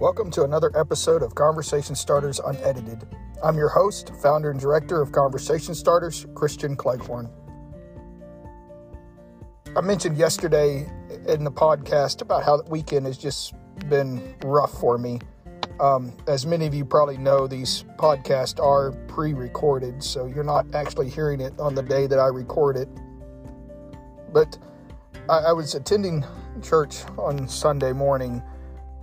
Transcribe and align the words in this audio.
Welcome 0.00 0.30
to 0.30 0.44
another 0.44 0.70
episode 0.78 1.24
of 1.24 1.34
Conversation 1.34 1.96
Starters 1.96 2.38
Unedited. 2.38 3.04
I'm 3.42 3.56
your 3.56 3.68
host, 3.68 4.12
founder, 4.22 4.52
and 4.52 4.60
director 4.60 5.02
of 5.02 5.10
Conversation 5.10 5.74
Starters, 5.74 6.24
Christian 6.36 6.76
Cleghorn. 6.76 7.28
I 9.76 9.80
mentioned 9.80 10.16
yesterday 10.16 10.88
in 11.26 11.42
the 11.42 11.50
podcast 11.50 12.22
about 12.22 12.44
how 12.44 12.58
the 12.58 12.70
weekend 12.70 13.06
has 13.06 13.18
just 13.18 13.54
been 13.88 14.36
rough 14.44 14.70
for 14.78 14.98
me. 14.98 15.18
Um, 15.80 16.12
as 16.28 16.46
many 16.46 16.68
of 16.68 16.74
you 16.74 16.84
probably 16.84 17.18
know, 17.18 17.48
these 17.48 17.84
podcasts 17.96 18.62
are 18.64 18.92
pre 19.08 19.34
recorded, 19.34 20.04
so 20.04 20.26
you're 20.26 20.44
not 20.44 20.72
actually 20.76 21.10
hearing 21.10 21.40
it 21.40 21.58
on 21.58 21.74
the 21.74 21.82
day 21.82 22.06
that 22.06 22.20
I 22.20 22.28
record 22.28 22.76
it. 22.76 22.88
But 24.32 24.58
I, 25.28 25.38
I 25.38 25.52
was 25.52 25.74
attending 25.74 26.24
church 26.62 27.02
on 27.18 27.48
Sunday 27.48 27.92
morning, 27.92 28.40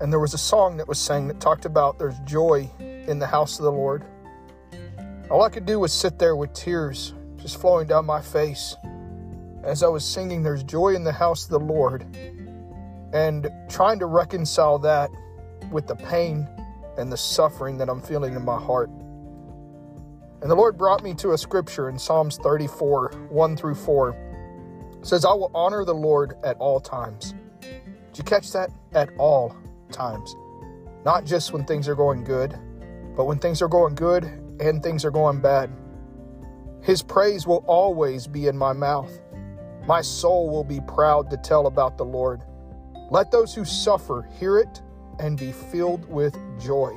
and 0.00 0.12
there 0.12 0.20
was 0.20 0.34
a 0.34 0.38
song 0.38 0.76
that 0.76 0.88
was 0.88 0.98
sang 0.98 1.26
that 1.28 1.40
talked 1.40 1.64
about 1.64 1.98
there's 1.98 2.18
joy 2.20 2.70
in 2.78 3.18
the 3.18 3.26
house 3.26 3.58
of 3.58 3.64
the 3.64 3.72
Lord. 3.72 4.04
All 5.30 5.42
I 5.42 5.48
could 5.48 5.66
do 5.66 5.80
was 5.80 5.92
sit 5.92 6.18
there 6.18 6.36
with 6.36 6.52
tears 6.52 7.14
just 7.38 7.60
flowing 7.60 7.86
down 7.86 8.04
my 8.04 8.20
face 8.20 8.76
as 9.66 9.82
I 9.82 9.88
was 9.88 10.04
singing, 10.04 10.42
There's 10.42 10.62
joy 10.62 10.94
in 10.94 11.02
the 11.02 11.12
house 11.12 11.44
of 11.44 11.50
the 11.50 11.58
Lord, 11.58 12.06
and 13.12 13.50
trying 13.68 13.98
to 13.98 14.06
reconcile 14.06 14.78
that 14.78 15.10
with 15.72 15.88
the 15.88 15.96
pain 15.96 16.48
and 16.96 17.10
the 17.10 17.16
suffering 17.16 17.76
that 17.78 17.88
I'm 17.88 18.00
feeling 18.00 18.34
in 18.34 18.44
my 18.44 18.60
heart. 18.60 18.88
And 20.40 20.50
the 20.50 20.54
Lord 20.54 20.78
brought 20.78 21.02
me 21.02 21.14
to 21.14 21.32
a 21.32 21.38
scripture 21.38 21.88
in 21.88 21.98
Psalms 21.98 22.36
34 22.38 23.26
1 23.28 23.56
through 23.56 23.74
4. 23.74 24.10
It 25.00 25.06
says, 25.06 25.24
I 25.24 25.32
will 25.32 25.50
honor 25.52 25.84
the 25.84 25.94
Lord 25.94 26.34
at 26.44 26.56
all 26.58 26.78
times. 26.78 27.34
Did 27.60 28.18
you 28.18 28.24
catch 28.24 28.52
that? 28.52 28.70
At 28.92 29.10
all 29.18 29.56
times. 29.90 30.34
Not 31.04 31.24
just 31.24 31.52
when 31.52 31.64
things 31.64 31.88
are 31.88 31.94
going 31.94 32.24
good, 32.24 32.58
but 33.16 33.26
when 33.26 33.38
things 33.38 33.62
are 33.62 33.68
going 33.68 33.94
good 33.94 34.24
and 34.60 34.82
things 34.82 35.04
are 35.04 35.10
going 35.10 35.40
bad. 35.40 35.70
His 36.82 37.02
praise 37.02 37.46
will 37.46 37.64
always 37.66 38.26
be 38.26 38.46
in 38.46 38.56
my 38.56 38.72
mouth. 38.72 39.10
My 39.86 40.02
soul 40.02 40.50
will 40.50 40.64
be 40.64 40.80
proud 40.80 41.30
to 41.30 41.36
tell 41.36 41.66
about 41.66 41.96
the 41.96 42.04
Lord. 42.04 42.42
Let 43.10 43.30
those 43.30 43.54
who 43.54 43.64
suffer 43.64 44.28
hear 44.38 44.58
it 44.58 44.82
and 45.20 45.38
be 45.38 45.52
filled 45.52 46.08
with 46.08 46.36
joy. 46.60 46.92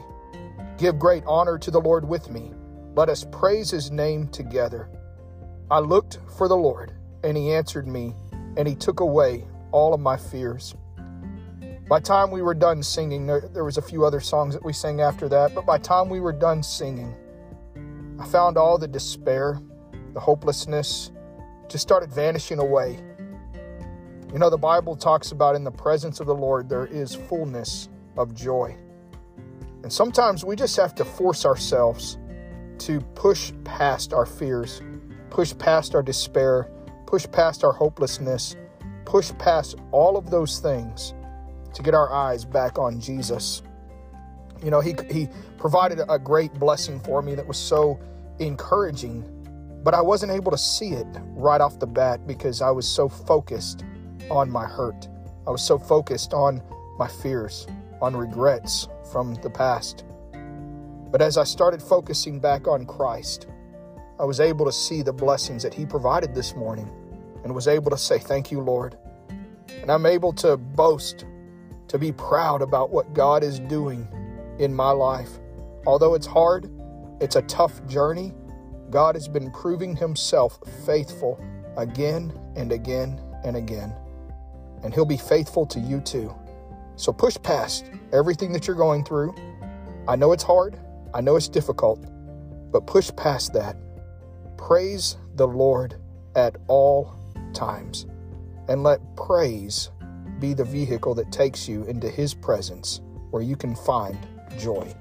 Give 0.78 0.97
great 0.97 1.23
honor 1.28 1.58
to 1.58 1.72
the 1.72 1.81
Lord 1.81 2.08
with 2.08 2.30
me. 2.30 2.52
Let 2.95 3.09
us 3.09 3.25
praise 3.31 3.69
his 3.69 3.91
name 3.91 4.28
together. 4.28 4.89
I 5.69 5.80
looked 5.80 6.19
for 6.38 6.47
the 6.47 6.58
Lord 6.58 6.94
and 7.23 7.38
he 7.38 7.53
answered 7.53 7.88
me, 7.88 8.16
and 8.58 8.67
he 8.67 8.75
took 8.75 9.02
away 9.02 9.45
all 9.72 9.94
of 9.94 10.00
my 10.00 10.17
fears. 10.17 10.73
By 11.89 11.99
time 11.99 12.29
we 12.29 12.43
were 12.43 12.53
done 12.53 12.83
singing, 12.83 13.25
there, 13.25 13.41
there 13.51 13.63
was 13.63 13.77
a 13.77 13.81
few 13.81 14.05
other 14.05 14.19
songs 14.19 14.53
that 14.53 14.63
we 14.63 14.73
sang 14.73 15.01
after 15.01 15.27
that, 15.29 15.55
but 15.55 15.65
by 15.65 15.79
time 15.79 16.07
we 16.07 16.19
were 16.19 16.31
done 16.31 16.61
singing, 16.61 17.15
I 18.19 18.27
found 18.27 18.57
all 18.57 18.77
the 18.77 18.87
despair, 18.87 19.59
the 20.13 20.19
hopelessness, 20.19 21.09
just 21.67 21.81
started 21.81 22.13
vanishing 22.13 22.59
away. 22.59 22.99
You 24.31 24.37
know, 24.37 24.51
the 24.51 24.57
Bible 24.57 24.95
talks 24.95 25.31
about 25.31 25.55
in 25.55 25.63
the 25.63 25.71
presence 25.71 26.19
of 26.19 26.27
the 26.27 26.35
Lord 26.35 26.69
there 26.69 26.85
is 26.85 27.15
fullness 27.15 27.89
of 28.19 28.35
joy. 28.35 28.77
And 29.81 29.91
sometimes 29.91 30.45
we 30.45 30.55
just 30.55 30.77
have 30.77 30.93
to 30.93 31.03
force 31.03 31.43
ourselves 31.43 32.19
to 32.79 33.01
push 33.15 33.51
past 33.63 34.13
our 34.13 34.27
fears, 34.27 34.83
push 35.31 35.57
past 35.57 35.95
our 35.95 36.03
despair, 36.03 36.69
push 37.07 37.25
past 37.31 37.63
our 37.63 37.73
hopelessness, 37.73 38.55
push 39.05 39.31
past 39.39 39.75
all 39.91 40.17
of 40.17 40.29
those 40.29 40.59
things 40.59 41.15
to 41.73 41.84
get 41.84 41.94
our 41.94 42.12
eyes 42.12 42.45
back 42.45 42.78
on 42.78 43.00
Jesus. 43.00 43.62
You 44.64 44.72
know, 44.72 44.81
he, 44.81 44.95
he 45.09 45.28
provided 45.58 46.00
a 46.09 46.20
great 46.20 46.53
blessing 46.53 47.00
for 47.00 47.22
me 47.22 47.35
that 47.35 47.47
was 47.47 47.57
so 47.57 48.00
encouraging, 48.40 49.24
but 49.84 49.94
I 49.94 50.02
wasn't 50.02 50.31
able 50.31 50.52
to 50.52 50.58
see 50.58 50.90
it 50.90 51.08
right 51.35 51.62
off 51.62 51.79
the 51.79 51.88
bat 51.88 52.28
because 52.28 52.62
I 52.62 52.72
was 52.72 52.88
so 52.88 53.08
focused 53.08 53.84
on 54.29 54.50
my 54.50 54.66
hurt. 54.66 55.08
I 55.47 55.52
was 55.52 55.62
so 55.62 55.79
focused 55.79 56.34
on 56.34 56.62
my 56.97 57.08
fears, 57.08 57.68
on 58.02 58.16
regrets 58.16 58.88
from 59.12 59.35
the 59.35 59.50
past. 59.50 60.03
But 61.12 61.22
as 61.22 61.38
I 61.38 61.44
started 61.44 61.81
focusing 61.81 62.40
back 62.40 62.68
on 62.68 62.85
Christ, 62.85 63.47
I 64.19 64.25
was 64.25 64.40
able 64.40 64.66
to 64.66 64.72
see 64.72 65.02
the 65.02 65.13
blessings 65.13 65.63
that 65.63 65.74
He 65.74 65.85
provided 65.85 66.35
this 66.35 66.56
morning 66.56 66.91
and 67.44 67.56
was 67.56 67.68
able 67.68 67.90
to 67.91 67.97
say, 67.97 68.19
Thank 68.19 68.52
you, 68.52 68.59
Lord. 68.59 68.97
And 69.69 69.90
I'm 69.90 70.06
able 70.06 70.34
to 70.34 70.58
boast, 70.58 71.25
to 71.89 71.97
be 71.97 72.11
proud 72.11 72.61
about 72.61 72.91
what 72.91 73.13
God 73.13 73.44
is 73.44 73.59
doing 73.59 74.07
in 74.59 74.73
my 74.73 74.91
life. 74.91 75.29
Although 75.85 76.13
it's 76.13 76.27
hard, 76.27 76.72
it's 77.19 77.35
a 77.35 77.41
tough 77.44 77.85
journey, 77.88 78.33
God 78.89 79.16
has 79.16 79.27
been 79.27 79.51
proving 79.51 79.95
Himself 79.95 80.59
faithful 80.85 81.44
again 81.78 82.33
and 82.55 82.72
again 82.72 83.19
and 83.44 83.55
again. 83.55 83.94
And 84.83 84.94
He'll 84.94 85.05
be 85.05 85.17
faithful 85.17 85.66
to 85.67 85.79
you 85.79 85.99
too. 86.01 86.33
So 86.95 87.11
push 87.11 87.38
past 87.44 87.85
everything 88.13 88.51
that 88.53 88.67
you're 88.67 88.75
going 88.75 89.03
through. 89.03 89.35
I 90.07 90.16
know 90.16 90.31
it's 90.31 90.44
hard, 90.44 90.79
I 91.13 91.22
know 91.22 91.35
it's 91.35 91.49
difficult, 91.49 92.05
but 92.72 92.85
push 92.88 93.11
past 93.16 93.53
that. 93.53 93.78
Praise 94.57 95.17
the 95.35 95.47
Lord 95.47 95.95
at 96.35 96.57
all 96.67 97.16
times. 97.53 98.05
And 98.67 98.83
let 98.83 98.99
praise 99.16 99.89
be 100.39 100.53
the 100.53 100.63
vehicle 100.63 101.13
that 101.16 101.31
takes 101.31 101.67
you 101.67 101.83
into 101.85 102.09
His 102.09 102.33
presence 102.33 103.01
where 103.31 103.44
you 103.44 103.55
can 103.55 103.75
find 103.75 104.17
joy. 104.57 104.94